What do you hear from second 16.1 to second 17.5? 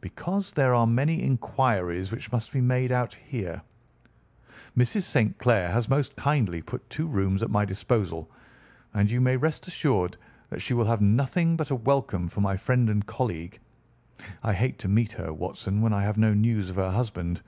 no news of her husband.